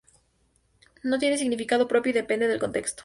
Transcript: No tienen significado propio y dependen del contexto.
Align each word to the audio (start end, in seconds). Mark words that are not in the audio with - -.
No 1.03 1.19
tienen 1.19 1.37
significado 1.37 1.87
propio 1.87 2.09
y 2.09 2.13
dependen 2.13 2.49
del 2.49 2.59
contexto. 2.59 2.99